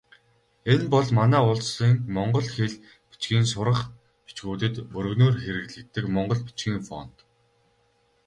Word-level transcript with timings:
Энэ 0.71 0.85
бол 0.93 1.07
манай 1.19 1.43
улсын 1.51 1.93
монгол 2.15 2.47
хэл, 2.55 2.75
бичгийн 3.09 3.45
сурах 3.51 3.81
бичгүүдэд 4.25 4.75
өргөнөөр 4.97 5.35
хэрэглэдэг 5.43 6.05
монгол 6.15 6.41
бичгийн 6.47 6.81
фонт. 6.89 7.15